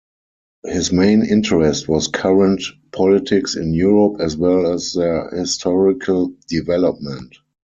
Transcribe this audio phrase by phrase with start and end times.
[0.65, 7.35] His main interest was current politics in Europe as well as their historical development.